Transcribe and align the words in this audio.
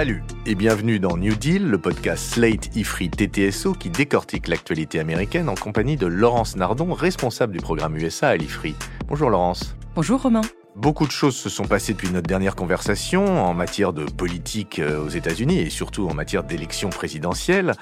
Salut 0.00 0.22
et 0.46 0.54
bienvenue 0.54 0.98
dans 0.98 1.18
New 1.18 1.34
Deal, 1.34 1.68
le 1.68 1.76
podcast 1.76 2.32
Slate 2.32 2.74
Ifri 2.74 3.10
TTSO 3.10 3.74
qui 3.74 3.90
décortique 3.90 4.48
l'actualité 4.48 4.98
américaine 4.98 5.50
en 5.50 5.54
compagnie 5.54 5.98
de 5.98 6.06
Laurence 6.06 6.56
Nardon, 6.56 6.94
responsable 6.94 7.52
du 7.52 7.58
programme 7.58 7.98
USA 7.98 8.28
à 8.28 8.36
l'Ifri. 8.36 8.74
Bonjour 9.08 9.28
Laurence. 9.28 9.76
Bonjour 9.94 10.22
Romain. 10.22 10.40
Beaucoup 10.74 11.06
de 11.06 11.10
choses 11.10 11.36
se 11.36 11.50
sont 11.50 11.66
passées 11.66 11.92
depuis 11.92 12.08
notre 12.08 12.26
dernière 12.26 12.56
conversation 12.56 13.44
en 13.44 13.52
matière 13.52 13.92
de 13.92 14.06
politique 14.06 14.78
euh, 14.78 15.04
aux 15.04 15.10
États-Unis 15.10 15.58
et 15.58 15.68
surtout 15.68 16.08
en 16.08 16.14
matière 16.14 16.44
d'élections 16.44 16.88
présidentielles. 16.88 17.74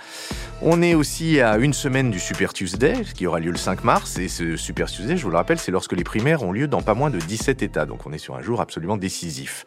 On 0.60 0.82
est 0.82 0.94
aussi 0.94 1.40
à 1.40 1.56
une 1.58 1.72
semaine 1.72 2.10
du 2.10 2.18
Super 2.18 2.52
Tuesday, 2.52 3.04
qui 3.14 3.28
aura 3.28 3.38
lieu 3.38 3.52
le 3.52 3.58
5 3.58 3.84
mars. 3.84 4.18
Et 4.18 4.26
ce 4.26 4.56
Super 4.56 4.90
Tuesday, 4.90 5.16
je 5.16 5.22
vous 5.22 5.30
le 5.30 5.36
rappelle, 5.36 5.60
c'est 5.60 5.70
lorsque 5.70 5.92
les 5.92 6.02
primaires 6.02 6.42
ont 6.42 6.50
lieu 6.50 6.66
dans 6.66 6.82
pas 6.82 6.94
moins 6.94 7.10
de 7.10 7.18
17 7.18 7.62
États. 7.62 7.86
Donc 7.86 8.06
on 8.06 8.12
est 8.12 8.18
sur 8.18 8.34
un 8.34 8.42
jour 8.42 8.60
absolument 8.60 8.96
décisif. 8.96 9.64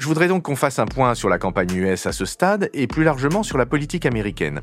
Je 0.00 0.06
voudrais 0.06 0.28
donc 0.28 0.44
qu'on 0.44 0.56
fasse 0.56 0.78
un 0.78 0.86
point 0.86 1.14
sur 1.14 1.28
la 1.28 1.38
campagne 1.38 1.74
US 1.74 2.06
à 2.06 2.12
ce 2.12 2.24
stade 2.24 2.70
et 2.72 2.86
plus 2.86 3.04
largement 3.04 3.42
sur 3.42 3.58
la 3.58 3.66
politique 3.66 4.06
américaine. 4.06 4.62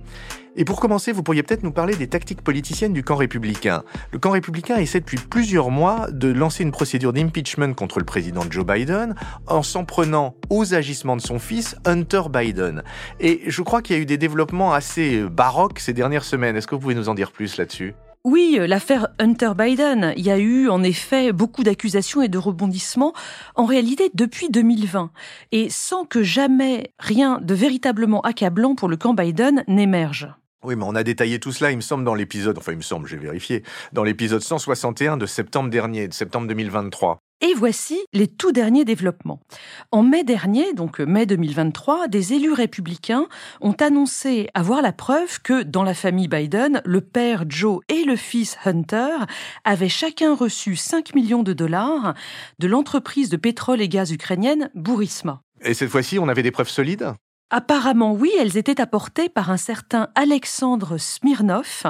Et 0.55 0.65
pour 0.65 0.79
commencer, 0.79 1.11
vous 1.11 1.21
pourriez 1.21 1.43
peut-être 1.43 1.61
nous 1.61 1.71
parler 1.71 1.95
des 1.95 2.07
tactiques 2.07 2.41
politiciennes 2.41 2.91
du 2.91 3.03
camp 3.03 3.17
républicain. 3.17 3.83
Le 4.11 4.17
camp 4.17 4.31
républicain 4.31 4.77
essaie 4.77 4.99
depuis 4.99 5.19
plusieurs 5.19 5.69
mois 5.69 6.07
de 6.09 6.29
lancer 6.29 6.63
une 6.63 6.71
procédure 6.71 7.13
d'impeachment 7.13 7.75
contre 7.75 7.99
le 7.99 8.05
président 8.05 8.45
Joe 8.49 8.65
Biden 8.65 9.13
en 9.45 9.61
s'en 9.61 9.85
prenant 9.85 10.33
aux 10.49 10.73
agissements 10.73 11.15
de 11.15 11.21
son 11.21 11.37
fils 11.37 11.75
Hunter 11.85 12.23
Biden. 12.33 12.81
Et 13.19 13.41
je 13.45 13.61
crois 13.61 13.83
qu'il 13.83 13.95
y 13.95 13.99
a 13.99 14.01
eu 14.01 14.07
des 14.07 14.17
développements 14.17 14.73
assez 14.73 15.21
baroques 15.21 15.77
ces 15.77 15.93
dernières 15.93 16.23
semaines. 16.23 16.55
Est-ce 16.55 16.65
que 16.65 16.73
vous 16.73 16.81
pouvez 16.81 16.95
nous 16.95 17.09
en 17.09 17.13
dire 17.13 17.31
plus 17.31 17.57
là-dessus? 17.57 17.93
Oui, 18.27 18.59
l'affaire 18.67 19.07
Hunter 19.19 19.51
Biden, 19.57 20.13
il 20.17 20.25
y 20.25 20.29
a 20.29 20.37
eu 20.37 20.67
en 20.67 20.83
effet 20.83 21.31
beaucoup 21.31 21.63
d'accusations 21.63 22.21
et 22.21 22.27
de 22.27 22.37
rebondissements, 22.37 23.13
en 23.55 23.63
réalité 23.63 24.11
depuis 24.13 24.49
2020, 24.49 25.11
et 25.53 25.69
sans 25.69 26.03
que 26.03 26.23
jamais 26.23 26.91
rien 26.99 27.39
de 27.41 27.53
véritablement 27.53 28.19
accablant 28.19 28.75
pour 28.75 28.89
le 28.89 28.97
camp 28.97 29.13
Biden 29.13 29.63
n'émerge. 29.69 30.27
Oui, 30.63 30.75
mais 30.75 30.85
on 30.85 30.95
a 30.95 31.03
détaillé 31.03 31.39
tout 31.39 31.51
cela, 31.51 31.71
il 31.71 31.75
me 31.75 31.81
semble, 31.81 32.03
dans 32.03 32.15
l'épisode, 32.15 32.57
enfin 32.57 32.71
il 32.71 32.77
me 32.77 32.83
semble, 32.83 33.07
j'ai 33.07 33.17
vérifié, 33.17 33.63
dans 33.93 34.03
l'épisode 34.03 34.41
161 34.41 35.17
de 35.17 35.25
septembre 35.27 35.69
dernier, 35.69 36.07
de 36.07 36.13
septembre 36.13 36.47
2023. 36.47 37.19
Et 37.41 37.53
voici 37.53 37.99
les 38.13 38.27
tout 38.27 38.51
derniers 38.51 38.83
développements. 38.83 39.39
En 39.91 40.01
mai 40.01 40.23
dernier, 40.23 40.73
donc 40.73 40.99
mai 40.99 41.27
2023, 41.27 42.07
des 42.07 42.33
élus 42.33 42.53
républicains 42.53 43.27
ont 43.61 43.73
annoncé 43.73 44.47
avoir 44.55 44.81
la 44.81 44.91
preuve 44.91 45.39
que 45.43 45.61
dans 45.61 45.83
la 45.83 45.93
famille 45.93 46.27
Biden, 46.27 46.81
le 46.83 47.01
père 47.01 47.45
Joe 47.47 47.81
et 47.89 48.03
le 48.05 48.15
fils 48.15 48.57
Hunter 48.65 49.15
avaient 49.63 49.89
chacun 49.89 50.35
reçu 50.35 50.75
5 50.75 51.13
millions 51.13 51.43
de 51.43 51.53
dollars 51.53 52.15
de 52.57 52.67
l'entreprise 52.67 53.29
de 53.29 53.37
pétrole 53.37 53.81
et 53.81 53.89
gaz 53.89 54.11
ukrainienne 54.11 54.71
Burisma. 54.73 55.41
Et 55.61 55.75
cette 55.75 55.89
fois-ci, 55.89 56.17
on 56.17 56.27
avait 56.27 56.43
des 56.43 56.51
preuves 56.51 56.69
solides? 56.69 57.13
Apparemment, 57.49 58.11
oui, 58.11 58.29
elles 58.37 58.57
étaient 58.57 58.81
apportées 58.81 59.29
par 59.29 59.51
un 59.51 59.57
certain 59.57 60.09
Alexandre 60.15 60.97
Smirnov, 60.97 61.85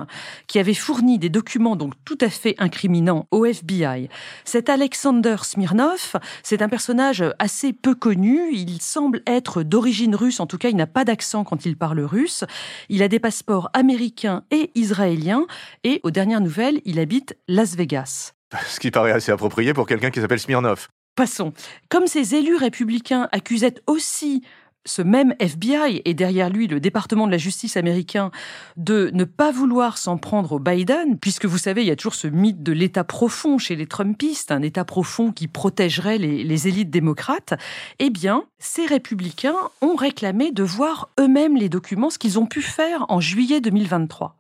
qui 0.46 0.60
avait 0.60 0.76
fourni 0.76 1.18
des 1.18 1.30
documents 1.30 1.76
donc 1.76 1.94
tout 2.06 2.18
à 2.22 2.30
fait 2.30 2.54
incriminants 2.60 3.26
au 3.32 3.44
FBI. 3.44 4.08
Cet 4.46 4.70
Alexander 4.70 5.38
Smirnov, 5.42 6.18
c'est 6.44 6.62
un 6.62 6.70
personnage 6.70 7.24
assez 7.40 7.74
peu 7.74 7.96
connu. 7.96 8.52
Il 8.54 8.80
semble 8.84 9.24
être 9.26 9.64
d'origine 9.64 10.16
russe, 10.16 10.40
en 10.40 10.46
tout 10.46 10.60
cas, 10.60 10.70
il 10.70 10.76
n'a 10.76 10.86
pas 10.86 11.06
d'accent 11.06 11.44
quand 11.44 11.66
il 11.66 11.76
parle 11.76 12.02
russe. 12.02 12.44
Il 12.90 13.02
a 13.02 13.08
des 13.08 13.20
passeports 13.20 13.72
américains 13.74 14.44
et 14.52 14.70
israéliens, 14.76 15.48
et 15.84 16.02
aux 16.04 16.12
dernières 16.12 16.42
nouvelles, 16.42 16.82
il 16.86 17.00
habite 17.00 17.36
Las 17.48 17.76
Vegas. 17.76 18.34
Ce 18.68 18.80
qui 18.80 18.92
paraît 18.92 19.12
assez 19.12 19.32
approprié 19.32 19.74
pour 19.74 19.88
quelqu'un 19.88 20.12
qui 20.12 20.22
s'appelle 20.22 20.40
Smirnov. 20.40 20.88
Passons. 21.16 21.52
Comme 21.90 22.06
ces 22.06 22.36
élus 22.36 22.58
républicains 22.58 23.28
accusaient 23.32 23.74
aussi 23.88 24.44
ce 24.88 25.02
même 25.02 25.36
FBI 25.40 26.02
et 26.06 26.14
derrière 26.14 26.50
lui 26.50 26.68
le 26.68 26.80
département 26.80 27.28
de 27.28 27.32
la 27.32 27.38
justice 27.38 27.78
américain 27.78 28.32
de 28.78 29.12
ne 29.14 29.24
pas 29.24 29.52
vouloir 29.52 29.98
s'en 29.98 30.18
prendre 30.18 30.54
au 30.54 30.60
Biden, 30.60 31.20
puisque 31.20 31.46
vous 31.46 31.58
savez, 31.58 31.82
il 31.82 31.88
y 31.88 31.92
a 31.92 31.96
toujours 31.96 32.16
ce 32.16 32.28
mythe 32.28 32.64
de 32.64 32.72
l'État 32.72 33.04
profond 33.04 33.58
chez 33.58 33.76
les 33.76 33.86
Trumpistes, 33.86 34.52
un 34.52 34.62
État 34.62 34.86
profond 34.86 35.32
qui 35.32 35.48
protégerait 35.48 36.18
les, 36.18 36.68
élites 36.68 36.90
démocrates, 36.90 37.54
eh 38.00 38.10
bien, 38.10 38.46
ces 38.58 38.86
républicains 38.86 39.56
ont 39.82 39.96
réclamé 39.96 40.52
de 40.52 40.64
voir 40.64 41.10
eux-mêmes 41.20 41.58
les 41.58 41.70
documents, 41.70 42.10
ce 42.10 42.18
qu'ils 42.18 42.40
ont 42.40 42.46
pu 42.48 42.62
faire 42.62 43.06
en 43.10 43.20
juillet 43.20 43.62
2023. 43.62 44.36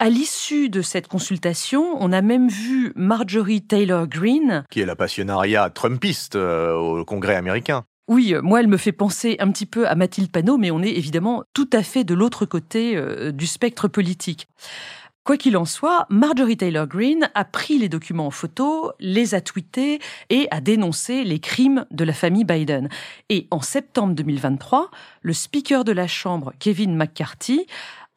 À 0.00 0.08
l'issue 0.08 0.68
de 0.68 0.82
cette 0.82 1.06
consultation, 1.06 1.96
on 2.00 2.10
a 2.10 2.20
même 2.20 2.48
vu 2.48 2.92
Marjorie 2.96 3.62
Taylor 3.62 4.08
Greene, 4.08 4.64
qui 4.70 4.80
est 4.80 4.86
la 4.86 4.96
passionnariat 4.96 5.70
trumpiste 5.70 6.34
euh, 6.34 6.74
au 6.74 7.04
Congrès 7.04 7.36
américain, 7.36 7.84
oui, 8.08 8.34
euh, 8.34 8.42
moi, 8.42 8.60
elle 8.60 8.68
me 8.68 8.76
fait 8.76 8.92
penser 8.92 9.36
un 9.38 9.50
petit 9.50 9.66
peu 9.66 9.88
à 9.88 9.94
Mathilde 9.94 10.30
Panot, 10.30 10.58
mais 10.58 10.70
on 10.70 10.82
est 10.82 10.90
évidemment 10.90 11.44
tout 11.54 11.70
à 11.72 11.82
fait 11.82 12.04
de 12.04 12.14
l'autre 12.14 12.44
côté 12.44 12.96
euh, 12.96 13.32
du 13.32 13.46
spectre 13.46 13.88
politique. 13.88 14.48
Quoi 15.24 15.38
qu'il 15.38 15.56
en 15.56 15.64
soit, 15.64 16.06
Marjorie 16.10 16.58
Taylor 16.58 16.86
Greene 16.86 17.30
a 17.34 17.46
pris 17.46 17.78
les 17.78 17.88
documents 17.88 18.26
en 18.26 18.30
photo, 18.30 18.92
les 19.00 19.34
a 19.34 19.40
tweetés 19.40 19.98
et 20.28 20.48
a 20.50 20.60
dénoncé 20.60 21.24
les 21.24 21.38
crimes 21.38 21.86
de 21.90 22.04
la 22.04 22.12
famille 22.12 22.44
Biden. 22.44 22.90
Et 23.30 23.48
en 23.50 23.62
septembre 23.62 24.14
2023, 24.14 24.90
le 25.22 25.32
speaker 25.32 25.84
de 25.84 25.92
la 25.92 26.06
Chambre, 26.06 26.52
Kevin 26.58 26.94
McCarthy, 26.94 27.66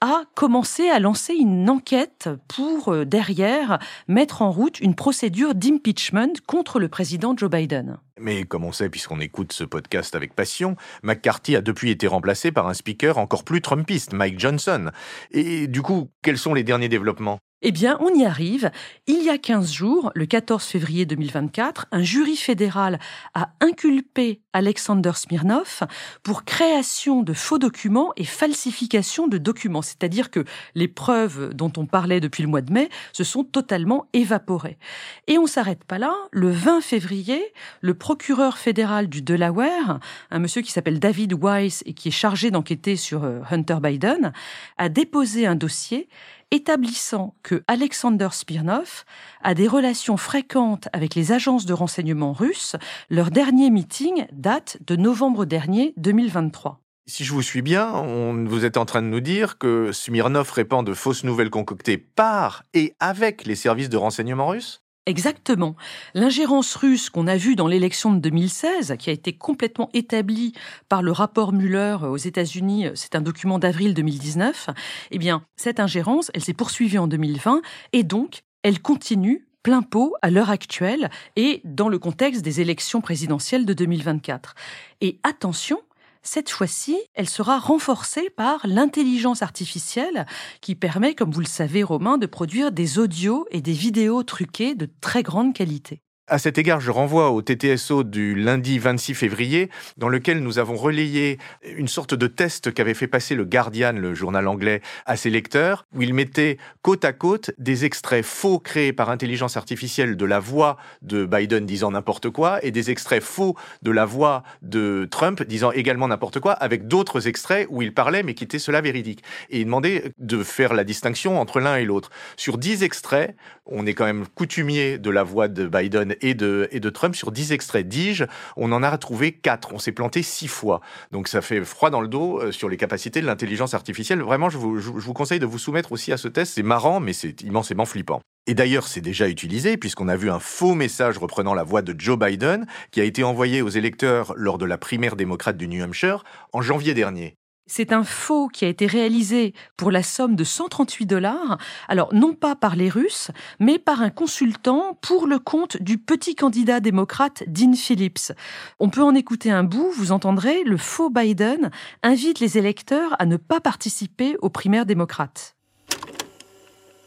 a 0.02 0.24
commencé 0.35 0.90
à 0.90 1.00
lancer 1.00 1.34
une 1.34 1.69
enquête 1.69 2.30
pour, 2.47 2.94
euh, 2.94 3.06
derrière, 3.06 3.80
mettre 4.08 4.41
en 4.41 4.52
route 4.52 4.80
une 4.80 4.96
procédure 4.96 5.56
d'impeachment 5.56 6.34
contre 6.46 6.80
le 6.80 6.88
président 6.88 7.35
Joe 7.35 7.50
Biden. 7.50 7.97
Mais 8.19 8.44
comme 8.44 8.63
on 8.63 8.72
sait, 8.72 8.90
puisqu'on 8.90 9.19
écoute 9.19 9.53
ce 9.53 9.63
podcast 9.63 10.16
avec 10.16 10.36
passion, 10.36 10.75
McCarthy 11.03 11.56
a 11.56 11.62
depuis 11.62 11.91
été 11.91 12.07
remplacé 12.07 12.52
par 12.52 12.68
un 12.68 12.74
speaker 12.74 13.18
encore 13.18 13.44
plus 13.44 13.62
trumpiste, 13.62 14.13
Mike 14.13 14.40
Johnson. 14.40 14.91
Et 15.31 15.68
du 15.68 15.81
coup, 15.81 16.09
quels 16.22 16.38
sont 16.38 16.53
les 16.53 16.63
derniers 16.63 16.90
développements? 16.90 17.40
Eh 17.63 17.72
bien, 17.72 17.97
on 18.01 18.13
y 18.13 18.23
arrive. 18.23 18.69
Il 19.07 19.23
y 19.23 19.29
a 19.29 19.40
15 19.40 19.72
jours, 19.72 20.12
le 20.13 20.28
14 20.28 20.63
février 20.63 21.07
2024, 21.07 21.88
un 21.91 22.03
jury 22.03 22.35
fédéral 22.35 23.00
a 23.34 23.50
inculpé 23.62 24.41
Alexander 24.53 25.12
Smirnov 25.16 25.81
pour 26.22 26.44
création 26.44 27.23
de 27.23 27.34
faux 27.34 27.57
documents 27.57 28.13
et 28.16 28.25
falsification 28.25 29.28
de 29.28 29.40
documents. 29.40 29.81
C'est-à-dire 29.81 30.29
que 30.29 30.45
les 30.75 30.88
preuves 30.88 31.51
dont 31.56 31.73
on 31.78 31.88
parlait 31.88 32.19
depuis 32.19 32.44
le 32.44 32.50
mois 32.50 32.62
de 32.62 32.72
mai 32.72 32.90
se 33.12 33.23
sont 33.23 33.44
totalement 33.44 34.06
évaporées. 34.13 34.78
Et 35.25 35.39
on 35.39 35.47
s'arrête 35.47 35.84
pas 35.84 35.97
là. 35.97 36.13
Le 36.31 36.51
20 36.51 36.81
février, 36.81 37.41
le 37.81 37.95
procureur 37.95 38.59
fédéral 38.59 39.07
du 39.07 39.24
Delaware, 39.24 40.00
un 40.29 40.39
monsieur 40.39 40.62
qui 40.62 40.72
s'appelle 40.72 41.00
David 41.00 41.34
Weiss 41.34 41.81
et 41.88 41.94
qui 41.94 42.09
est 42.09 42.12
chargé 42.12 42.51
d'enquêter 42.51 42.95
sur 42.97 43.24
euh, 43.24 43.39
Hunter 43.50 43.78
Biden, 43.81 44.31
a 44.78 44.89
déposé 44.89 45.47
un 45.47 45.56
dossier 45.56 46.07
établissant 46.52 47.35
que 47.44 47.63
Alexander 47.68 48.30
Spirnov 48.31 49.03
a 49.41 49.53
des 49.53 49.68
relations 49.68 50.18
fréquentes 50.18 50.88
avec 50.94 51.16
les 51.16 51.31
agences 51.31 51.66
de 51.66 51.74
renseignement 51.74 52.34
russes. 52.34 52.75
Leur 53.09 53.31
dernier 53.31 53.69
meeting 53.69 54.28
date 54.31 54.78
de 54.86 54.96
novembre 54.96 55.46
dernier 55.46 55.94
2023. 55.97 56.81
Si 57.09 57.24
je 57.24 57.31
vous 57.31 57.41
suis 57.41 57.62
bien, 57.62 57.94
on, 57.94 58.46
vous 58.46 58.66
êtes 58.66 58.75
en 58.75 58.86
train 58.86 59.02
de 59.02 59.07
nous 59.07 59.22
dire 59.22 59.57
que 59.57 59.91
Smirnov 59.94 60.52
répand 60.52 60.86
de 60.86 60.94
fausses 60.94 61.24
nouvelles 61.24 61.50
concoctées 61.50 61.97
par 61.97 62.63
et 62.74 62.96
avec 63.00 63.46
les 63.46 63.56
services 63.56 63.90
de 63.90 63.97
renseignement 63.97 64.47
russes? 64.47 64.84
Exactement. 65.07 65.78
L'ingérence 66.13 66.75
russe 66.75 67.09
qu'on 67.09 67.28
a 67.28 67.38
vue 67.38 67.56
dans 67.56 67.68
l'élection 67.68 68.13
de 68.13 68.19
2016, 68.19 68.95
qui 69.00 69.09
a 69.09 69.13
été 69.13 69.31
complètement 69.31 69.90
établie 69.94 70.51
par 70.90 71.01
le 71.01 71.13
rapport 71.13 71.53
Mueller 71.53 71.95
aux 72.01 72.18
États-Unis, 72.18 72.88
c'est 72.94 73.16
un 73.16 73.22
document 73.22 73.57
d'avril 73.57 73.94
2019, 73.94 74.69
eh 75.12 75.18
bien, 75.18 75.44
cette 75.56 75.79
ingérence, 75.79 76.29
elle 76.34 76.44
s'est 76.44 76.53
poursuivie 76.53 76.97
en 76.97 77.07
2020 77.07 77.62
et 77.94 78.03
donc, 78.03 78.41
elle 78.63 78.81
continue 78.81 79.47
plein 79.63 79.81
pot 79.81 80.13
à 80.22 80.29
l'heure 80.29 80.50
actuelle 80.50 81.09
et 81.38 81.62
dans 81.63 81.88
le 81.88 82.00
contexte 82.00 82.42
des 82.42 82.60
élections 82.60 83.00
présidentielles 83.00 83.65
de 83.65 83.74
2024. 83.74 84.56
Et 85.00 85.19
attention, 85.24 85.80
cette 86.27 86.50
fois-ci, 86.50 86.97
elle 87.13 87.29
sera 87.29 87.57
renforcée 87.57 88.29
par 88.29 88.59
l'intelligence 88.65 89.41
artificielle 89.41 90.25
qui 90.59 90.75
permet, 90.75 91.15
comme 91.15 91.31
vous 91.31 91.39
le 91.39 91.45
savez 91.45 91.83
Romain, 91.83 92.18
de 92.18 92.25
produire 92.25 92.74
des 92.74 93.00
audios 93.00 93.45
et 93.50 93.62
des 93.62 93.71
vidéos 93.71 94.24
truquées 94.24 94.75
de 94.75 94.89
très 95.00 95.24
grande 95.24 95.53
qualité. 95.53 96.01
À 96.29 96.39
cet 96.39 96.57
égard, 96.57 96.81
je 96.81 96.91
renvoie 96.91 97.31
au 97.31 97.41
TTSO 97.41 98.03
du 98.03 98.35
lundi 98.35 98.79
26 98.79 99.13
février, 99.13 99.69
dans 99.95 100.09
lequel 100.09 100.41
nous 100.44 100.59
avons 100.59 100.75
relayé 100.75 101.38
une 101.63 101.88
sorte 101.88 102.13
de 102.13 102.27
test 102.27 102.74
qu'avait 102.74 102.95
fait 102.95 103.07
passer 103.07 103.33
le 103.33 103.45
Guardian, 103.45 103.94
le 103.94 104.13
journal 104.13 104.45
anglais, 104.50 104.81
à 105.06 105.15
ses 105.15 105.29
lecteurs, 105.29 105.85
où 105.95 106.01
il 106.01 106.13
mettait 106.13 106.57
côte 106.81 107.06
à 107.06 107.13
côte 107.13 107.51
des 107.57 107.85
extraits 107.85 108.25
faux 108.25 108.59
créés 108.59 108.91
par 108.91 109.09
intelligence 109.09 109.56
artificielle 109.56 110.18
de 110.18 110.25
la 110.25 110.39
voix 110.39 110.75
de 111.01 111.25
Biden 111.25 111.65
disant 111.65 111.91
n'importe 111.91 112.29
quoi 112.29 112.62
et 112.62 112.71
des 112.71 112.91
extraits 112.91 113.24
faux 113.24 113.56
de 113.81 113.91
la 113.91 114.03
voix 114.03 114.44
de 114.62 115.07
Trump 115.09 115.41
disant 115.44 115.71
également 115.71 116.09
n'importe 116.09 116.41
quoi, 116.41 116.51
avec 116.51 116.89
d'autres 116.89 117.29
extraits 117.29 117.68
où 117.69 117.81
il 117.81 117.94
parlait 117.94 118.24
mais 118.24 118.33
qui 118.33 118.44
étaient 118.44 118.59
cela 118.59 118.81
véridiques. 118.81 119.24
Et 119.50 119.62
il 119.62 119.65
demandait 119.65 120.12
de 120.19 120.44
faire 120.44 120.74
la 120.74 120.83
distinction 120.83 121.39
entre 121.39 121.62
l'un 121.62 121.77
et 121.77 121.85
l'autre. 121.85 122.09
Sur 122.35 122.57
dix 122.57 122.83
extraits, 122.83 123.33
on 123.65 123.85
est 123.85 123.94
quand 123.94 124.06
même 124.06 124.25
coutumier 124.35 124.97
de 124.97 125.09
la 125.09 125.24
voix 125.24 125.47
de 125.47 125.68
Biden 125.68 126.17
et 126.22 126.34
de, 126.34 126.68
et 126.72 126.80
de 126.80 126.90
Trump 126.90 127.16
sur 127.16 127.31
10 127.31 127.52
extraits. 127.52 127.88
Dis-je, 127.88 128.25
on 128.56 128.72
en 128.72 128.84
a 128.84 128.98
trouvé 128.98 129.31
4. 129.31 129.74
On 129.74 129.80
s'est 129.80 129.92
planté 129.92 130.24
6 130.24 130.48
fois. 130.48 130.81
Donc 131.12 131.28
ça 131.28 131.42
fait 131.42 131.64
froid 131.64 131.90
dans 131.90 132.02
le 132.02 132.08
dos 132.08 132.40
euh, 132.40 132.52
sur 132.52 132.69
les 132.69 132.78
capacités 132.78 133.22
de 133.22 133.25
l'intelligence 133.25 133.74
artificielle. 133.74 134.22
Vraiment, 134.22 134.50
je 134.50 134.58
vous, 134.58 134.80
je 134.80 134.90
vous 134.90 135.14
conseille 135.14 135.40
de 135.40 135.46
vous 135.46 135.60
soumettre 135.60 135.92
aussi 135.92 136.12
à 136.12 136.18
ce 136.18 136.28
test. 136.28 136.54
C'est 136.56 136.64
marrant, 136.64 137.00
mais 137.00 137.14
c'est 137.14 137.42
immensément 137.42 137.86
flippant. 137.86 138.22
Et 138.50 138.54
d'ailleurs, 138.54 138.88
c'est 138.88 139.02
déjà 139.02 139.28
utilisé 139.28 139.75
puisqu'on 139.75 140.08
a 140.08 140.16
vu 140.16 140.30
un 140.30 140.40
faux 140.40 140.74
message 140.74 141.18
reprenant 141.18 141.54
la 141.54 141.64
voix 141.64 141.81
de 141.81 141.94
Joe 141.98 142.18
Biden 142.18 142.66
qui 142.92 143.02
a 143.02 143.04
été 143.04 143.24
envoyé 143.24 143.62
aux 143.62 143.70
électeurs 143.70 144.34
lors 144.38 144.58
de 144.58 144.66
la 144.66 144.78
primaire 144.78 145.18
démocrate 145.18 145.58
du 145.58 145.68
New 145.68 145.84
Hampshire 145.84 146.24
en 146.54 146.62
janvier 146.62 146.94
dernier. 146.94 147.37
C'est 147.68 147.92
un 147.92 148.04
faux 148.04 148.48
qui 148.48 148.64
a 148.64 148.69
été 148.69 148.88
réalisé 148.88 149.54
pour 149.75 149.92
la 149.92 150.02
somme 150.02 150.36
de 150.36 150.46
138 150.46 151.06
dollars, 151.06 151.58
alors 151.90 152.14
non 152.14 152.34
pas 152.34 152.56
par 152.56 152.78
les 152.78 152.88
Russes, 152.88 153.30
mais 153.60 153.78
par 153.78 154.02
un 154.02 154.10
consultant 154.10 154.98
pour 155.02 155.28
le 155.28 155.38
compte 155.38 155.81
du 155.81 155.98
petit 155.98 156.34
candidat 156.34 156.80
démocrate 156.80 157.44
Dean 157.48 157.74
Phillips. 157.74 158.31
On 158.80 158.90
peut 158.90 159.04
en 159.04 159.14
écouter 159.14 159.52
un 159.52 159.64
bout, 159.64 159.92
vous 159.92 160.14
entendrez, 160.14 160.64
le 160.64 160.78
faux 160.78 161.10
Biden 161.10 161.69
invite 162.04 162.40
les 162.40 162.58
électeurs 162.58 163.16
à 163.19 163.25
ne 163.25 163.36
pas 163.36 163.60
participer 163.60 164.38
aux 164.42 164.50
primaires 164.50 164.86
démocrates. 164.86 165.54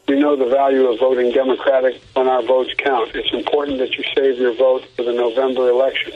We 0.07 0.19
know 0.19 0.35
the 0.35 0.49
value 0.49 0.87
of 0.87 0.99
voting 0.99 1.31
Democratic 1.31 2.01
when 2.15 2.27
our 2.27 2.43
votes 2.43 2.73
count. 2.77 3.07
It's 3.15 3.33
important 3.33 3.77
that 3.77 3.95
you 3.97 4.03
save 4.13 4.37
your 4.37 4.53
vote 4.53 4.83
for 4.95 5.05
the 5.05 5.13
November 5.13 5.69
election. 5.69 6.11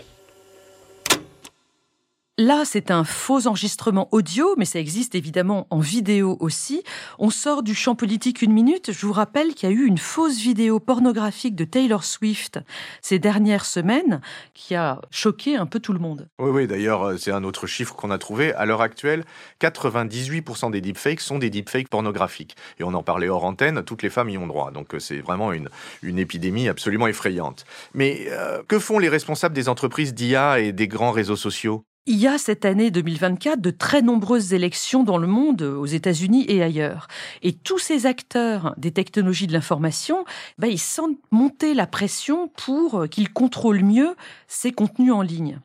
Là, 2.38 2.64
c'est 2.66 2.92
un 2.92 3.06
faux 3.06 3.48
enregistrement 3.48 4.10
audio, 4.12 4.56
mais 4.58 4.66
ça 4.66 4.78
existe 4.78 5.16
évidemment 5.16 5.68
en 5.70 5.80
vidéo 5.80 6.36
aussi. 6.42 6.84
On 7.18 7.30
sort 7.30 7.64
du 7.64 7.74
champ 7.74 7.96
politique 7.96 8.42
une 8.42 8.52
minute. 8.52 8.92
Je 8.92 9.06
vous 9.06 9.14
rappelle 9.14 9.54
qu'il 9.54 9.70
y 9.70 9.72
a 9.72 9.76
eu 9.76 9.86
une 9.86 9.98
fausse 9.98 10.36
vidéo 10.40 10.82
pornographique 10.82 11.56
de 11.56 11.64
Taylor 11.64 12.04
Swift 12.04 12.60
ces 13.02 13.20
dernières 13.20 13.64
semaines 13.64 14.20
qui 14.54 14.76
a 14.76 15.00
choqué 15.12 15.56
un 15.56 15.66
peu 15.66 15.80
tout 15.80 15.94
le 15.94 16.00
monde. 16.00 16.28
Oui, 16.38 16.50
oui, 16.50 16.68
d'ailleurs, 16.68 17.04
euh, 17.04 17.18
c'est 17.18 17.32
un 17.32 17.46
autre 17.46 17.68
chiffre 17.68 17.96
qu'on 17.96 18.12
a 18.12 18.18
trouvé. 18.18 18.54
À 18.56 18.66
l'heure 18.66 18.82
actuelle, 18.82 19.24
98% 19.62 20.72
des 20.72 20.82
deepfakes 20.82 21.22
sont 21.22 21.40
des 21.40 21.50
deepfakes 21.50 21.88
pornographiques. 21.88 22.58
Et 22.80 22.84
on 22.84 22.94
en 22.96 23.04
parlait 23.04 23.30
hors 23.30 23.46
antenne, 23.46 23.82
toutes 23.84 24.04
les 24.04 24.10
femmes 24.10 24.30
y 24.30 24.38
ont 24.38 24.48
droit. 24.48 24.72
Donc 24.72 24.94
euh, 24.94 25.00
c'est 25.00 25.22
vraiment 25.22 25.54
une, 25.54 25.70
une 26.02 26.20
épidémie 26.20 26.68
absolument 26.68 27.08
effrayante. 27.08 27.64
Mais 27.94 28.26
euh, 28.32 28.62
que 28.68 28.78
font 28.78 29.00
les 29.00 29.08
responsables 29.08 29.56
des 29.56 29.70
entreprises 29.70 30.14
d'IA 30.14 30.60
et 30.60 30.74
des 30.74 30.90
grands 30.90 31.12
réseaux 31.12 31.38
sociaux? 31.38 31.86
Il 32.08 32.18
y 32.18 32.28
a 32.28 32.38
cette 32.38 32.66
année 32.66 32.92
2024 32.92 33.60
de 33.60 33.72
très 33.72 34.04
nombreuses 34.04 34.54
élections 34.54 35.04
dans 35.04 35.18
le 35.18 35.26
monde, 35.26 35.64
aux 35.64 35.88
États-Unis 35.88 36.46
et 36.48 36.62
ailleurs. 36.62 37.08
Et 37.42 37.54
tous 37.54 37.80
ces 37.80 38.06
acteurs 38.06 38.76
des 38.78 38.92
technologies 38.92 39.48
de 39.48 39.54
l'information, 39.54 40.24
ben, 40.60 40.68
ils 40.68 40.80
sentent 40.80 41.18
monter 41.32 41.74
la 41.74 41.88
pression 41.88 42.50
pour 42.50 43.08
qu'ils 43.10 43.34
contrôlent 43.34 43.84
mieux 43.84 44.16
ces 44.48 44.72
contenus 44.72 45.14
en 45.14 45.22
ligne. 45.22 45.60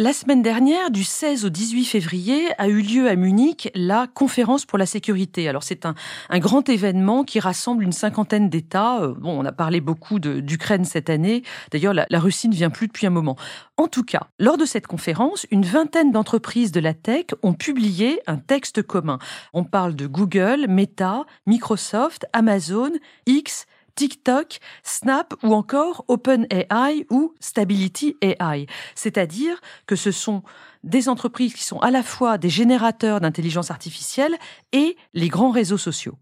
La 0.00 0.14
semaine 0.14 0.40
dernière, 0.40 0.90
du 0.90 1.04
16 1.04 1.44
au 1.44 1.50
18 1.50 1.84
février, 1.84 2.48
a 2.56 2.68
eu 2.68 2.80
lieu 2.80 3.06
à 3.06 3.16
Munich 3.16 3.70
la 3.74 4.06
conférence 4.06 4.64
pour 4.64 4.78
la 4.78 4.86
sécurité. 4.86 5.46
Alors 5.46 5.62
c'est 5.62 5.84
un, 5.84 5.94
grand 6.38 6.66
événement 6.70 7.22
qui 7.22 7.38
rassemble 7.38 7.84
une 7.84 7.92
cinquantaine 7.92 8.48
d'États. 8.48 9.02
Euh, 9.02 9.14
bon, 9.14 9.38
on 9.38 9.44
a 9.44 9.52
parlé 9.52 9.82
beaucoup 9.82 10.18
d'Ukraine 10.18 10.86
cette 10.86 11.10
année. 11.10 11.42
D'ailleurs, 11.70 11.92
la, 11.92 12.06
la, 12.08 12.18
Russie 12.18 12.48
ne 12.48 12.54
vient 12.54 12.70
plus 12.70 12.86
depuis 12.86 13.06
un 13.06 13.10
moment. 13.10 13.36
En 13.76 13.88
tout 13.88 14.02
cas, 14.02 14.28
lors 14.38 14.56
de 14.56 14.64
cette 14.64 14.86
conférence, 14.86 15.46
une 15.50 15.66
vingtaine 15.66 16.12
d'entreprises 16.12 16.72
de 16.72 16.80
la 16.80 16.94
tech 16.94 17.26
ont 17.42 17.52
publié 17.52 18.22
un 18.26 18.38
texte 18.38 18.80
commun. 18.80 19.18
On 19.52 19.64
parle 19.64 19.94
de 19.94 20.06
Google, 20.06 20.64
Meta, 20.66 21.26
Microsoft, 21.44 22.24
Amazon, 22.32 22.92
X, 23.26 23.66
TikTok, 23.94 24.58
Snap 24.82 25.34
ou 25.42 25.54
encore 25.54 26.04
OpenAI 26.08 27.06
ou 27.10 27.34
Stability 27.40 28.16
AI. 28.20 28.66
C'est-à-dire 28.94 29.60
que 29.86 29.96
ce 29.96 30.10
sont 30.10 30.42
des 30.84 31.08
entreprises 31.08 31.54
qui 31.54 31.64
sont 31.64 31.78
à 31.78 31.90
la 31.90 32.02
fois 32.02 32.38
des 32.38 32.48
générateurs 32.48 33.20
d'intelligence 33.20 33.70
artificielle 33.70 34.36
et 34.72 34.96
les 35.14 35.28
grands 35.28 35.50
réseaux 35.50 35.78
sociaux. 35.78 36.16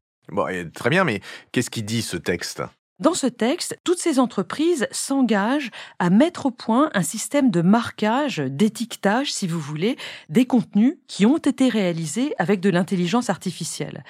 Très 0.74 0.90
bien, 0.90 1.04
mais 1.04 1.20
qu'est-ce 1.52 1.70
qui 1.70 1.82
dit 1.82 2.02
ce 2.02 2.16
texte? 2.16 2.62
Dans 2.98 3.14
ce 3.14 3.28
texte, 3.28 3.78
toutes 3.84 4.00
ces 4.00 4.18
entreprises 4.18 4.88
s'engagent 4.90 5.70
à 6.00 6.10
mettre 6.10 6.46
au 6.46 6.50
point 6.50 6.90
un 6.94 7.02
système 7.02 7.50
de 7.50 7.62
marquage, 7.62 8.38
d'étiquetage, 8.38 9.32
si 9.32 9.46
vous 9.46 9.60
voulez, 9.60 9.96
des 10.28 10.46
contenus 10.46 10.96
qui 11.06 11.24
ont 11.24 11.36
été 11.36 11.68
réalisés 11.68 12.34
avec 12.38 12.60
de 12.60 12.70
l'intelligence 12.70 13.30
artificielle. 13.30 14.02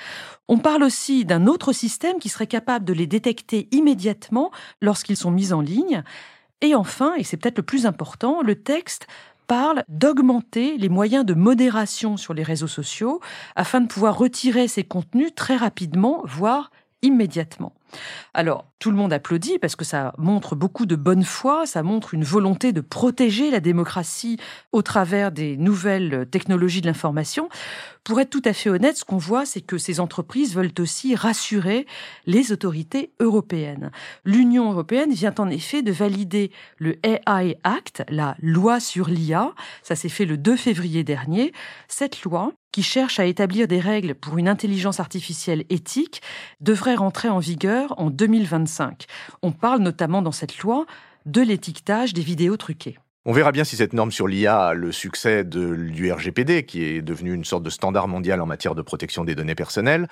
On 0.49 0.57
parle 0.57 0.83
aussi 0.83 1.27
d'un 1.27 1.47
autre 1.47 1.75
système 1.75 2.19
qui 2.19 2.31
serait 2.31 2.47
capable 2.47 2.87
de 2.87 2.95
les 2.95 3.07
détecter 3.07 3.69
immédiatement 3.73 4.51
lorsqu'ils 4.81 5.19
sont 5.19 5.31
mis 5.31 5.53
en 5.53 5.61
ligne. 5.61 6.03
Et 6.63 6.75
enfin, 6.75 7.15
et 7.17 7.25
c'est 7.25 7.37
peut-être 7.37 7.59
le 7.59 7.65
plus 7.65 7.85
important, 7.85 8.41
le 8.41 8.55
texte 8.55 9.07
parle 9.47 9.85
d'augmenter 9.89 10.79
les 10.79 10.89
moyens 10.89 11.27
de 11.27 11.35
modération 11.35 12.17
sur 12.17 12.33
les 12.33 12.43
réseaux 12.43 12.67
sociaux 12.67 13.21
afin 13.55 13.81
de 13.81 13.87
pouvoir 13.87 14.17
retirer 14.17 14.67
ces 14.67 14.85
contenus 14.85 15.35
très 15.35 15.57
rapidement, 15.57 16.23
voire 16.25 16.71
immédiatement. 17.03 17.73
Alors, 18.35 18.67
tout 18.79 18.91
le 18.91 18.97
monde 18.97 19.13
applaudit 19.13 19.59
parce 19.59 19.77
que 19.77 19.85
ça 19.85 20.13
montre 20.19 20.55
beaucoup 20.55 20.87
de 20.87 20.97
bonne 20.97 21.25
foi, 21.25 21.67
ça 21.67 21.83
montre 21.83 22.15
une 22.15 22.25
volonté 22.25 22.73
de 22.73 22.81
protéger 22.81 23.51
la 23.51 23.61
démocratie 23.61 24.39
au 24.73 24.83
travers 24.83 25.33
des 25.33 25.57
nouvelles 25.57 26.27
technologies 26.31 26.81
de 26.81 26.87
l'information. 26.87 27.49
Pour 28.05 28.21
être 28.21 28.31
tout 28.31 28.43
à 28.45 28.53
fait 28.53 28.71
honnête, 28.71 28.97
ce 28.97 29.05
qu'on 29.05 29.19
voit, 29.19 29.45
c'est 29.45 29.61
que 29.61 29.77
ces 29.77 30.01
entreprises 30.01 30.55
veulent 30.55 30.73
aussi 30.79 31.15
rassurer 31.15 31.87
les 32.27 32.53
autorités 32.53 33.13
européennes. 33.21 33.91
L'Union 34.25 34.71
européenne 34.71 35.13
vient 35.13 35.35
en 35.39 35.49
effet 35.51 35.83
de 35.83 35.93
valider 35.93 36.51
le 36.79 36.99
AI 37.03 37.59
Act, 37.65 38.05
la 38.09 38.37
loi 38.41 38.81
sur 38.81 39.09
l'IA. 39.09 39.53
Ça 39.83 39.95
s'est 39.95 40.09
fait 40.09 40.25
le 40.25 40.37
2 40.37 40.57
février 40.57 41.05
dernier. 41.05 41.53
Cette 41.89 42.23
loi, 42.23 42.53
qui 42.73 42.83
cherche 42.83 43.19
à 43.19 43.25
établir 43.25 43.69
des 43.69 43.81
règles 43.81 44.15
pour 44.15 44.39
une 44.39 44.49
intelligence 44.49 45.01
artificielle 45.01 45.65
éthique, 45.71 46.23
devrait 46.61 46.95
rentrer 46.95 47.29
en 47.29 47.39
vigueur 47.39 47.95
en 47.99 48.11
2025. 48.11 49.07
On 49.43 49.53
parle 49.53 49.81
notamment 49.81 50.23
dans 50.23 50.33
cette 50.33 50.59
loi 50.59 50.87
de 51.27 51.43
l'étiquetage 51.43 52.15
des 52.15 52.23
vidéos 52.23 52.57
truquées. 52.57 52.99
On 53.25 53.33
verra 53.33 53.53
bien 53.53 53.65
si 53.65 53.77
cette 53.77 53.93
norme 53.93 54.11
sur 54.11 54.27
l'IA 54.27 54.69
a 54.69 54.75
le 54.75 54.91
succès 54.91 55.45
de, 55.45 55.75
du 55.75 56.11
RGPD, 56.11 56.65
qui 56.65 56.85
est 56.85 57.03
devenu 57.03 57.35
une 57.35 57.45
sorte 57.45 57.63
de 57.63 57.71
standard 57.71 58.09
mondial 58.09 58.41
en 58.41 58.47
matière 58.47 58.75
de 58.75 58.81
protection 58.81 59.25
des 59.25 59.35
données 59.35 59.55
personnelles. 59.55 60.09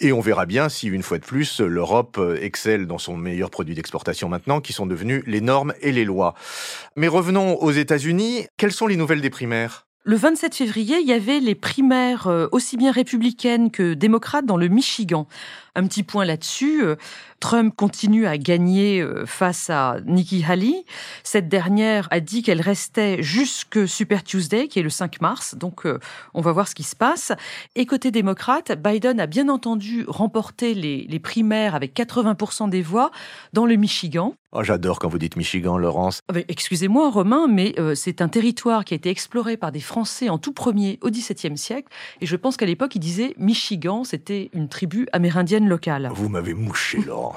Et 0.00 0.12
on 0.12 0.20
verra 0.20 0.46
bien 0.46 0.68
si, 0.68 0.88
une 0.88 1.02
fois 1.02 1.18
de 1.18 1.24
plus, 1.24 1.60
l'Europe 1.60 2.20
excelle 2.40 2.86
dans 2.86 2.98
son 2.98 3.16
meilleur 3.16 3.50
produit 3.50 3.74
d'exportation 3.74 4.28
maintenant, 4.28 4.60
qui 4.60 4.72
sont 4.72 4.86
devenus 4.86 5.22
les 5.26 5.40
normes 5.40 5.74
et 5.80 5.92
les 5.92 6.04
lois. 6.04 6.34
Mais 6.96 7.08
revenons 7.08 7.56
aux 7.56 7.72
États-Unis. 7.72 8.46
Quelles 8.56 8.72
sont 8.72 8.86
les 8.86 8.96
nouvelles 8.96 9.20
des 9.20 9.30
primaires? 9.30 9.87
Le 10.08 10.16
27 10.16 10.54
février, 10.54 11.00
il 11.02 11.06
y 11.06 11.12
avait 11.12 11.38
les 11.38 11.54
primaires 11.54 12.28
euh, 12.28 12.48
aussi 12.50 12.78
bien 12.78 12.92
républicaines 12.92 13.70
que 13.70 13.92
démocrates 13.92 14.46
dans 14.46 14.56
le 14.56 14.68
Michigan. 14.68 15.26
Un 15.74 15.86
petit 15.86 16.02
point 16.02 16.24
là-dessus, 16.24 16.82
euh, 16.82 16.96
Trump 17.40 17.74
continue 17.76 18.26
à 18.26 18.36
gagner 18.36 19.00
euh, 19.00 19.24
face 19.26 19.70
à 19.70 19.98
Nikki 20.04 20.44
Haley. 20.44 20.84
Cette 21.22 21.48
dernière 21.48 22.08
a 22.10 22.20
dit 22.20 22.42
qu'elle 22.42 22.60
restait 22.60 23.22
jusque 23.22 23.86
Super 23.86 24.24
Tuesday, 24.24 24.68
qui 24.68 24.80
est 24.80 24.82
le 24.82 24.90
5 24.90 25.20
mars. 25.20 25.54
Donc, 25.54 25.86
euh, 25.86 25.98
on 26.34 26.40
va 26.40 26.52
voir 26.52 26.66
ce 26.66 26.74
qui 26.74 26.82
se 26.82 26.96
passe. 26.96 27.32
Et 27.76 27.86
côté 27.86 28.10
démocrate, 28.10 28.72
Biden 28.72 29.20
a 29.20 29.26
bien 29.26 29.48
entendu 29.48 30.04
remporté 30.08 30.74
les, 30.74 31.06
les 31.08 31.18
primaires 31.18 31.74
avec 31.74 31.94
80% 31.94 32.70
des 32.70 32.82
voix 32.82 33.10
dans 33.52 33.66
le 33.66 33.76
Michigan. 33.76 34.34
Oh, 34.52 34.62
J'adore 34.62 34.98
quand 34.98 35.08
vous 35.08 35.18
dites 35.18 35.36
Michigan, 35.36 35.76
Laurence. 35.76 36.22
Ah 36.28 36.32
ben, 36.32 36.44
excusez-moi, 36.48 37.10
Romain, 37.10 37.46
mais 37.48 37.74
c'est 37.94 38.22
un 38.22 38.28
territoire 38.28 38.86
qui 38.86 38.94
a 38.94 38.96
été 38.96 39.10
exploré 39.10 39.58
par 39.58 39.72
des 39.72 39.80
Français 39.80 40.30
en 40.30 40.38
tout 40.38 40.54
premier 40.54 40.98
au 41.02 41.10
XVIIe 41.10 41.58
siècle. 41.58 41.88
Et 42.22 42.26
je 42.26 42.34
pense 42.34 42.56
qu'à 42.56 42.64
l'époque, 42.64 42.94
ils 42.94 43.00
disaient 43.00 43.34
Michigan, 43.36 44.04
c'était 44.04 44.48
une 44.54 44.70
tribu 44.70 45.06
amérindienne 45.12 45.68
locale. 45.68 46.10
Vous 46.14 46.30
m'avez 46.30 46.54
mouché, 46.54 46.98
Laurence. 47.02 47.27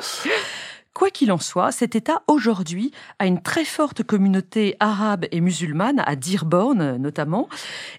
Quoi 0.94 1.10
qu'il 1.10 1.32
en 1.32 1.38
soit, 1.38 1.72
cet 1.72 1.96
État 1.96 2.22
aujourd'hui 2.28 2.92
a 3.18 3.26
une 3.26 3.42
très 3.42 3.64
forte 3.64 4.04
communauté 4.04 4.76
arabe 4.82 5.26
et 5.32 5.40
musulmane, 5.40 6.04
à 6.06 6.18
Dearborn 6.18 6.98
notamment, 6.98 7.48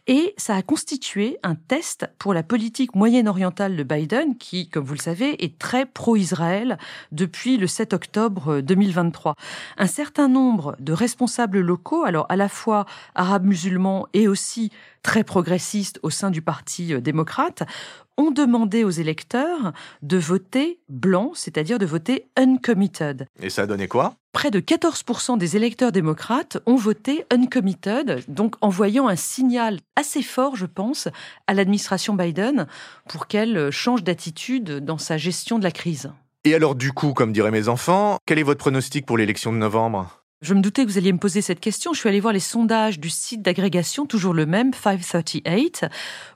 et 0.07 0.35
ça 0.37 0.55
a 0.55 0.63
constitué 0.63 1.39
un 1.43 1.55
test 1.55 2.07
pour 2.19 2.35
la 2.35 2.43
politique 2.43 2.95
moyen-orientale 2.95 3.77
de 3.77 3.83
Biden, 3.83 4.37
qui, 4.37 4.69
comme 4.69 4.85
vous 4.85 4.95
le 4.95 5.01
savez, 5.01 5.43
est 5.43 5.59
très 5.59 5.87
pro-Israël 5.87 6.77
depuis 7.13 7.57
le 7.57 7.67
7 7.67 7.95
octobre 7.95 8.61
2023. 8.61 9.37
Un 9.79 9.87
certain 9.87 10.29
nombre 10.29 10.77
de 10.79 10.93
responsables 10.93 11.61
locaux, 11.61 12.05
alors 12.05 12.27
à 12.29 12.37
la 12.37 12.51
fois 12.51 12.85
arabes 13.15 13.47
musulmans 13.47 14.07
et 14.13 14.29
aussi 14.29 14.71
très 15.03 15.25
progressistes 15.25 15.99
au 16.03 16.11
sein 16.11 16.31
du 16.31 16.43
Parti 16.43 17.01
démocrate, 17.01 17.63
ont 18.19 18.31
demandé 18.31 18.85
aux 18.85 18.91
électeurs 18.91 19.73
de 20.03 20.19
voter 20.19 20.81
blanc, 20.89 21.33
c'est-à-dire 21.35 21.79
de 21.79 21.87
voter 21.87 22.29
uncommitted. 22.37 23.27
Et 23.41 23.51
ça 23.51 23.63
a 23.63 23.67
donné 23.67 23.89
quoi? 23.89 24.15
Près 24.33 24.51
de 24.51 24.61
14% 24.61 25.39
des 25.39 25.57
électeurs 25.57 25.93
démocrates 25.93 26.59
ont 26.67 26.77
voté 26.77 27.27
uncommitted, 27.33 28.23
donc 28.29 28.57
envoyant 28.61 29.09
un 29.09 29.17
signal 29.17 29.81
assez 29.97 30.23
fort, 30.23 30.57
je 30.57 30.67
pense, 30.67 31.09
à 31.47 31.55
l'administration 31.55 32.15
Biden 32.15 32.67
pour 33.09 33.27
qu'elle 33.27 33.71
change 33.71 34.05
d'attitude 34.05 34.85
dans 34.85 34.99
sa 34.99 35.19
gestion 35.19 35.59
de 35.59 35.65
la 35.65 35.71
crise. 35.71 36.13
Et 36.45 36.55
alors 36.55 36.75
du 36.75 36.93
coup, 36.93 37.13
comme 37.13 37.33
diraient 37.33 37.51
mes 37.51 37.69
enfants, 37.69 38.19
quel 38.27 38.39
est 38.39 38.43
votre 38.43 38.61
pronostic 38.61 39.07
pour 39.07 39.17
l'élection 39.19 39.53
de 39.53 39.59
novembre? 39.59 40.22
Je 40.43 40.55
me 40.55 40.61
doutais 40.61 40.85
que 40.85 40.91
vous 40.91 40.99
alliez 40.99 41.13
me 41.13 41.19
poser 41.19 41.41
cette 41.41 41.61
question. 41.61 41.93
Je 41.93 42.01
suis 42.01 42.09
allée 42.09 42.21
voir 42.21 42.33
les 42.33 42.41
sondages 42.41 42.99
du 42.99 43.09
site 43.09 43.43
d'agrégation, 43.43 44.07
toujours 44.07 44.35
le 44.35 44.45
même, 44.45 44.75
538. 44.75 45.87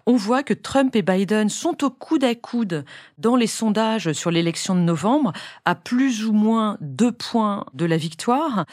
On 0.07 0.15
voit 0.15 0.45
que 0.45 0.55
Trump 0.55 0.95
et 0.95 1.03
Biden 1.03 1.49
sont 1.49 1.85
au 1.85 1.91
coude 1.91 2.23
à 2.23 2.37
coude 2.37 2.85
dans 3.19 3.35
les 3.35 3.49
sondages 3.49 4.13
sur 4.13 4.31
l'élection 4.31 4.77
de 4.77 4.81
novembre, 4.81 5.33
à 5.65 5.75
plus 5.75 6.25
ou 6.25 6.33
moins 6.33 6.79
deux 6.81 7.11
points 7.11 7.67
de 7.75 7.85
la 7.85 7.97
victoire. 7.97 8.65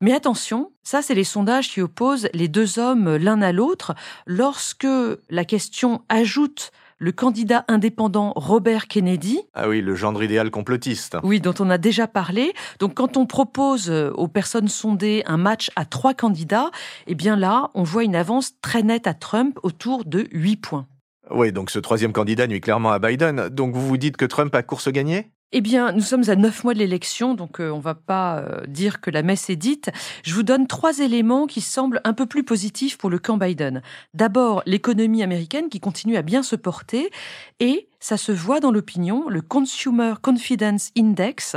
Mais 0.00 0.12
attention, 0.12 0.72
ça 0.82 1.00
c'est 1.00 1.14
les 1.14 1.22
sondages 1.22 1.70
qui 1.70 1.80
opposent 1.80 2.28
les 2.34 2.48
deux 2.48 2.80
hommes 2.80 3.14
l'un 3.16 3.40
à 3.40 3.52
l'autre. 3.52 3.94
Lorsque 4.26 4.88
la 5.30 5.44
question 5.44 6.02
ajoute 6.08 6.72
le 7.02 7.10
candidat 7.10 7.64
indépendant 7.66 8.32
Robert 8.36 8.86
Kennedy. 8.86 9.40
Ah 9.54 9.68
oui, 9.68 9.80
le 9.80 9.96
gendre 9.96 10.22
idéal 10.22 10.52
complotiste. 10.52 11.16
Oui, 11.24 11.40
dont 11.40 11.54
on 11.58 11.68
a 11.68 11.76
déjà 11.76 12.06
parlé. 12.06 12.52
Donc 12.78 12.94
quand 12.94 13.16
on 13.16 13.26
propose 13.26 13.90
euh, 13.90 14.12
aux 14.12 14.28
personnes 14.28 14.68
sondées 14.68 15.24
un 15.26 15.36
match 15.36 15.72
à 15.74 15.84
trois 15.84 16.14
candidats, 16.14 16.70
eh 17.08 17.16
bien 17.16 17.34
là, 17.34 17.70
on 17.74 17.82
voit 17.82 18.04
une 18.04 18.14
avance 18.14 18.52
très 18.62 18.84
nette 18.84 19.08
à 19.08 19.14
Trump 19.14 19.58
autour 19.64 20.04
de 20.04 20.28
8 20.30 20.56
points. 20.58 20.86
Oui, 21.32 21.50
donc 21.50 21.70
ce 21.70 21.80
troisième 21.80 22.12
candidat 22.12 22.46
nuit 22.46 22.60
clairement 22.60 22.92
à 22.92 23.00
Biden. 23.00 23.48
Donc 23.48 23.74
vous 23.74 23.86
vous 23.86 23.96
dites 23.96 24.16
que 24.16 24.24
Trump 24.24 24.54
a 24.54 24.62
course 24.62 24.88
gagnée? 24.88 25.32
Eh 25.52 25.60
bien, 25.60 25.92
nous 25.92 26.00
sommes 26.00 26.28
à 26.28 26.36
neuf 26.36 26.64
mois 26.64 26.74
de 26.74 26.78
l'élection, 26.78 27.34
donc 27.34 27.60
euh, 27.60 27.70
on 27.70 27.78
va 27.78 27.94
pas 27.94 28.38
euh, 28.38 28.66
dire 28.66 29.00
que 29.00 29.10
la 29.10 29.22
messe 29.22 29.50
est 29.50 29.56
dite. 29.56 29.90
Je 30.24 30.34
vous 30.34 30.42
donne 30.42 30.66
trois 30.66 30.98
éléments 30.98 31.46
qui 31.46 31.60
semblent 31.60 32.00
un 32.04 32.14
peu 32.14 32.26
plus 32.26 32.42
positifs 32.42 32.96
pour 32.96 33.10
le 33.10 33.18
camp 33.18 33.36
Biden. 33.36 33.82
D'abord, 34.14 34.62
l'économie 34.64 35.22
américaine 35.22 35.68
qui 35.68 35.80
continue 35.80 36.16
à 36.16 36.22
bien 36.22 36.42
se 36.42 36.56
porter 36.56 37.10
et 37.60 37.88
ça 38.02 38.16
se 38.16 38.32
voit 38.32 38.58
dans 38.58 38.72
l'opinion, 38.72 39.28
le 39.28 39.40
Consumer 39.40 40.14
Confidence 40.20 40.90
Index, 40.98 41.54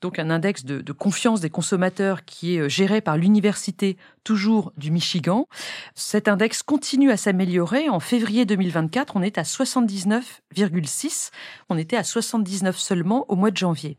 donc 0.00 0.18
un 0.18 0.28
index 0.28 0.64
de, 0.64 0.92
confiance 0.92 1.40
des 1.40 1.50
consommateurs 1.50 2.24
qui 2.24 2.56
est 2.56 2.62
euh, 2.62 2.68
géré 2.68 3.00
par 3.00 3.16
l'université 3.16 3.96
toujours 4.24 4.72
du 4.76 4.90
Michigan. 4.90 5.46
Cet 5.94 6.26
index 6.26 6.64
continue 6.64 7.12
à 7.12 7.16
s'améliorer. 7.16 7.88
En 7.88 8.00
février 8.00 8.44
2024, 8.44 9.14
on 9.14 9.22
est 9.22 9.38
à 9.38 9.42
79,6. 9.42 11.30
On 11.68 11.78
était 11.78 11.96
à 11.96 12.02
79 12.02 12.76
seulement 12.76 13.24
au 13.28 13.36
mois 13.36 13.52
de 13.52 13.56
janvier. 13.56 13.96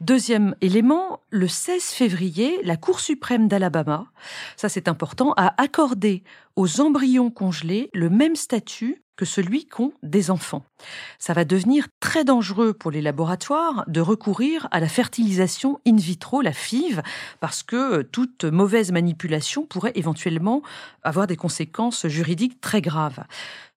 Deuxième 0.00 0.54
élément, 0.60 1.20
le 1.30 1.48
16 1.48 1.82
février, 1.82 2.60
la 2.64 2.76
Cour 2.76 3.00
suprême 3.00 3.48
d'Alabama, 3.48 4.06
ça 4.56 4.68
c'est 4.68 4.88
important, 4.88 5.32
a 5.36 5.54
accordé 5.62 6.24
aux 6.56 6.80
embryons 6.80 7.30
congelés 7.30 7.90
le 7.94 8.10
même 8.10 8.36
statut 8.36 9.04
que 9.16 9.24
celui 9.24 9.66
qu'ont 9.66 9.92
des 10.02 10.30
enfants. 10.30 10.64
Ça 11.18 11.32
va 11.32 11.44
devenir 11.44 11.86
très 12.00 12.24
dangereux 12.24 12.72
pour 12.72 12.90
les 12.90 13.02
laboratoires 13.02 13.84
de 13.86 14.00
recourir 14.00 14.66
à 14.72 14.80
la 14.80 14.88
fertilisation 14.88 15.80
in 15.86 15.96
vitro, 15.96 16.40
la 16.40 16.52
FIV, 16.52 17.00
parce 17.40 17.62
que 17.62 18.02
toute 18.02 18.44
mauvaise 18.44 18.90
manipulation 18.90 19.66
pourrait 19.66 19.92
éventuellement 19.94 20.62
avoir 21.02 21.26
des 21.26 21.36
conséquences 21.36 22.06
juridiques 22.08 22.60
très 22.60 22.80
graves. 22.80 23.24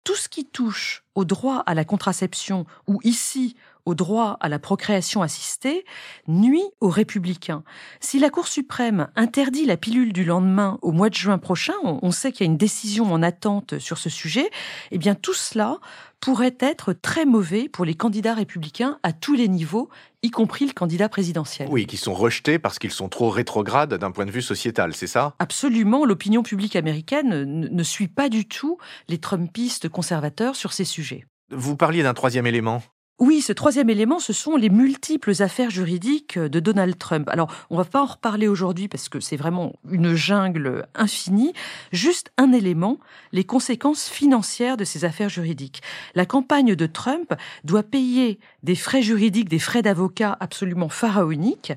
Tout 0.04 0.16
ce 0.16 0.30
qui 0.30 0.46
touche 0.46 1.04
au 1.16 1.26
droit 1.26 1.64
à 1.66 1.74
la 1.74 1.86
contraception 1.86 2.66
ou 2.88 3.00
ici 3.04 3.56
au 3.88 3.96
droit 3.96 4.38
à 4.42 4.50
la 4.50 4.60
procréation 4.60 5.22
assistée 5.22 5.86
nuit 6.28 6.66
aux 6.82 6.90
républicains. 6.90 7.64
Si 8.02 8.20
la 8.20 8.30
Cour 8.30 8.50
suprême 8.50 9.08
interdit 9.16 9.66
la 9.66 9.78
pilule 9.78 10.12
du 10.12 10.26
lendemain 10.26 10.78
au 10.82 10.92
mois 10.92 11.10
de 11.10 11.16
juin 11.16 11.38
prochain, 11.38 11.74
on, 11.84 12.12
sait 12.12 12.34
qu'il 12.34 12.46
y 12.46 12.50
a 12.50 12.52
une 12.52 12.58
décision 12.58 13.14
en 13.14 13.24
attente 13.24 13.80
sur 13.80 13.98
ce 13.98 14.10
sujet, 14.10 14.50
eh 14.92 14.98
bien 14.98 15.16
tout 15.16 15.34
cela 15.34 15.78
pourrait 16.20 16.58
être 16.60 16.92
très 16.92 17.26
mauvais 17.26 17.70
pour 17.70 17.86
les 17.86 17.96
candidats 17.96 18.34
républicains 18.34 19.00
à 19.04 19.14
tous 19.14 19.36
les 19.36 19.48
niveaux, 19.48 19.88
y 20.22 20.32
compris 20.32 20.66
le 20.66 20.74
candidat 20.74 21.08
présidentiel. 21.08 21.70
Oui, 21.72 21.86
qui 21.86 21.96
sont 21.96 22.14
rejetés 22.14 22.60
parce 22.60 22.80
qu'ils 22.80 22.92
sont 22.92 23.08
trop 23.08 23.30
rétrogrades 23.30 23.94
d'un 23.94 24.12
point 24.12 24.26
de 24.26 24.32
vue 24.32 24.42
sociétal, 24.42 24.94
c'est 24.96 25.08
ça? 25.08 25.36
Absolument, 25.40 26.04
l'opinion 26.04 26.44
publique 26.44 26.76
américaine 26.76 27.46
ne 27.46 27.84
suit 27.84 28.10
pas 28.10 28.28
du 28.28 28.46
tout 28.48 28.78
les 29.08 29.20
Trumpistes 29.20 29.88
conservateurs 29.88 30.58
sur 30.58 30.74
ces 30.74 30.86
sujets. 30.86 31.26
Vous 31.52 31.78
parliez 31.78 32.04
d'un 32.04 32.14
troisième 32.14 32.48
élément 32.48 32.82
oui, 33.20 33.42
ce 33.42 33.52
troisième 33.52 33.90
élément, 33.90 34.20
ce 34.20 34.32
sont 34.32 34.58
les 34.58 34.70
multiples 34.70 35.34
affaires 35.42 35.72
juridiques 35.72 36.38
de 36.38 36.60
Donald 36.60 37.00
Trump. 37.00 37.28
Alors, 37.30 37.52
on 37.72 37.78
va 37.78 37.84
pas 37.84 38.04
en 38.04 38.06
reparler 38.06 38.48
aujourd'hui 38.48 38.88
parce 38.88 39.10
que 39.10 39.20
c'est 39.20 39.38
vraiment 39.38 39.74
une 39.90 40.14
jungle 40.14 40.86
infinie. 40.94 41.54
Juste 41.92 42.32
un 42.38 42.52
élément, 42.52 43.00
les 43.32 43.44
conséquences 43.44 44.08
financières 44.08 44.78
de 44.78 44.84
ces 44.84 45.04
affaires 45.04 45.30
juridiques. 45.30 45.82
La 46.14 46.28
campagne 46.28 46.76
de 46.76 46.86
Trump 46.86 47.34
doit 47.64 47.82
payer 47.82 48.38
des 48.62 48.76
frais 48.76 49.02
juridiques, 49.02 49.50
des 49.50 49.58
frais 49.58 49.82
d'avocat 49.82 50.38
absolument 50.40 50.90
pharaoniques. 50.90 51.74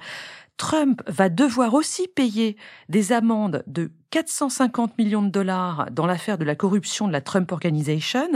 Trump 0.61 1.01
va 1.07 1.31
devoir 1.31 1.73
aussi 1.73 2.07
payer 2.07 2.55
des 2.91 3.13
amendes 3.13 3.65
de 3.67 3.91
450 4.11 4.99
millions 4.99 5.23
de 5.23 5.31
dollars 5.31 5.89
dans 5.91 6.05
l'affaire 6.05 6.37
de 6.37 6.45
la 6.45 6.55
corruption 6.55 7.09
de 7.09 7.13
la 7.13 7.23
Trump 7.23 7.51
Organization 7.51 8.29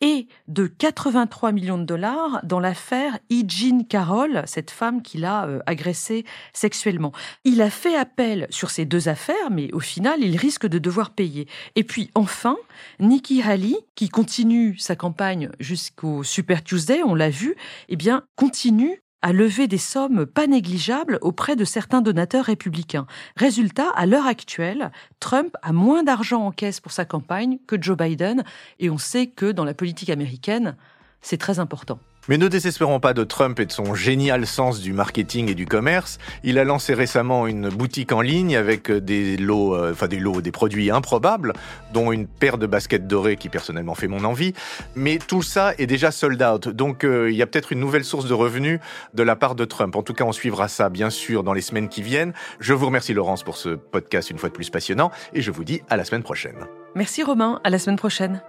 et 0.00 0.28
de 0.46 0.66
83 0.66 1.52
millions 1.52 1.76
de 1.76 1.84
dollars 1.84 2.40
dans 2.42 2.58
l'affaire 2.58 3.18
E. 3.30 3.42
Jean 3.46 3.84
Carroll, 3.86 4.44
cette 4.46 4.70
femme 4.70 5.02
qui 5.02 5.18
l'a 5.18 5.44
euh, 5.44 5.60
agressé 5.66 6.24
sexuellement. 6.54 7.12
Il 7.44 7.60
a 7.60 7.68
fait 7.68 7.96
appel 7.96 8.46
sur 8.48 8.70
ces 8.70 8.86
deux 8.86 9.10
affaires, 9.10 9.50
mais 9.50 9.70
au 9.74 9.80
final, 9.80 10.20
il 10.22 10.38
risque 10.38 10.66
de 10.66 10.78
devoir 10.78 11.10
payer. 11.10 11.48
Et 11.76 11.84
puis 11.84 12.10
enfin, 12.14 12.56
Nikki 12.98 13.42
Haley, 13.42 13.76
qui 13.94 14.08
continue 14.08 14.78
sa 14.78 14.96
campagne 14.96 15.50
jusqu'au 15.60 16.22
Super 16.22 16.64
Tuesday, 16.64 17.02
on 17.04 17.14
l'a 17.14 17.28
vu, 17.28 17.56
eh 17.90 17.96
bien, 17.96 18.22
continue 18.36 19.02
à 19.22 19.32
lever 19.32 19.66
des 19.66 19.78
sommes 19.78 20.26
pas 20.26 20.46
négligeables 20.46 21.18
auprès 21.22 21.56
de 21.56 21.64
certains 21.64 22.00
donateurs 22.00 22.44
républicains. 22.44 23.06
Résultat, 23.36 23.90
à 23.94 24.06
l'heure 24.06 24.26
actuelle, 24.26 24.92
Trump 25.20 25.56
a 25.62 25.72
moins 25.72 26.02
d'argent 26.02 26.44
en 26.44 26.52
caisse 26.52 26.80
pour 26.80 26.92
sa 26.92 27.04
campagne 27.04 27.58
que 27.66 27.80
Joe 27.80 27.96
Biden, 27.96 28.44
et 28.78 28.90
on 28.90 28.98
sait 28.98 29.26
que 29.26 29.50
dans 29.50 29.64
la 29.64 29.74
politique 29.74 30.10
américaine, 30.10 30.76
c'est 31.20 31.38
très 31.38 31.58
important. 31.58 31.98
Mais 32.28 32.36
ne 32.36 32.46
désespérons 32.46 33.00
pas 33.00 33.14
de 33.14 33.24
Trump 33.24 33.58
et 33.58 33.66
de 33.66 33.72
son 33.72 33.94
génial 33.94 34.46
sens 34.46 34.80
du 34.80 34.92
marketing 34.92 35.50
et 35.50 35.54
du 35.54 35.66
commerce. 35.66 36.18
Il 36.44 36.58
a 36.58 36.64
lancé 36.64 36.92
récemment 36.94 37.46
une 37.46 37.70
boutique 37.70 38.12
en 38.12 38.20
ligne 38.20 38.56
avec 38.56 38.90
des 38.90 39.36
lots, 39.36 39.74
euh, 39.74 39.92
enfin 39.92 40.08
des 40.08 40.18
lots, 40.18 40.40
des 40.40 40.52
produits 40.52 40.90
improbables, 40.90 41.54
dont 41.92 42.12
une 42.12 42.26
paire 42.26 42.58
de 42.58 42.66
baskets 42.66 43.06
dorées 43.06 43.36
qui 43.36 43.48
personnellement 43.48 43.94
fait 43.94 44.08
mon 44.08 44.24
envie. 44.24 44.52
Mais 44.94 45.18
tout 45.18 45.42
ça 45.42 45.72
est 45.78 45.86
déjà 45.86 46.10
sold 46.10 46.42
out. 46.42 46.68
Donc 46.68 47.04
euh, 47.04 47.30
il 47.30 47.36
y 47.36 47.42
a 47.42 47.46
peut-être 47.46 47.72
une 47.72 47.80
nouvelle 47.80 48.04
source 48.04 48.26
de 48.26 48.34
revenus 48.34 48.80
de 49.14 49.22
la 49.22 49.34
part 49.34 49.54
de 49.54 49.64
Trump. 49.64 49.96
En 49.96 50.02
tout 50.02 50.14
cas, 50.14 50.24
on 50.24 50.32
suivra 50.32 50.68
ça 50.68 50.90
bien 50.90 51.10
sûr 51.10 51.42
dans 51.42 51.54
les 51.54 51.62
semaines 51.62 51.88
qui 51.88 52.02
viennent. 52.02 52.34
Je 52.60 52.74
vous 52.74 52.86
remercie 52.86 53.14
Laurence 53.14 53.42
pour 53.42 53.56
ce 53.56 53.70
podcast 53.70 54.30
une 54.30 54.38
fois 54.38 54.50
de 54.50 54.54
plus 54.54 54.70
passionnant 54.70 55.10
et 55.32 55.40
je 55.40 55.50
vous 55.50 55.64
dis 55.64 55.80
à 55.88 55.96
la 55.96 56.04
semaine 56.04 56.22
prochaine. 56.22 56.66
Merci 56.94 57.22
Romain, 57.22 57.60
à 57.64 57.70
la 57.70 57.78
semaine 57.78 57.96
prochaine. 57.96 58.42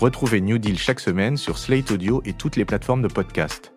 Retrouvez 0.00 0.40
New 0.40 0.56
Deal 0.56 0.78
chaque 0.78 0.98
semaine 0.98 1.36
sur 1.36 1.58
Slate 1.58 1.90
Audio 1.90 2.22
et 2.24 2.32
toutes 2.32 2.56
les 2.56 2.64
plateformes 2.64 3.02
de 3.02 3.08
podcast. 3.08 3.74